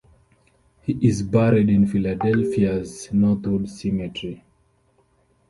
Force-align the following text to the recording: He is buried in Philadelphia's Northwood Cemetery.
He 0.81 0.93
is 1.07 1.21
buried 1.21 1.69
in 1.69 1.85
Philadelphia's 1.85 3.13
Northwood 3.13 3.69
Cemetery. 3.69 4.43